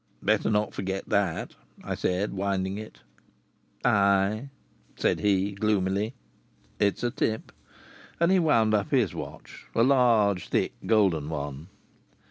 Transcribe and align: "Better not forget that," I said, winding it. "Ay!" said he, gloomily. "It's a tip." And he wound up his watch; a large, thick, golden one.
"Better 0.23 0.49
not 0.49 0.73
forget 0.73 1.07
that," 1.09 1.53
I 1.83 1.93
said, 1.93 2.33
winding 2.33 2.79
it. 2.79 3.01
"Ay!" 3.85 4.49
said 4.95 5.19
he, 5.19 5.51
gloomily. 5.51 6.15
"It's 6.79 7.03
a 7.03 7.11
tip." 7.11 7.51
And 8.19 8.31
he 8.31 8.39
wound 8.39 8.73
up 8.73 8.89
his 8.89 9.13
watch; 9.13 9.67
a 9.75 9.83
large, 9.83 10.49
thick, 10.49 10.73
golden 10.87 11.29
one. 11.29 11.67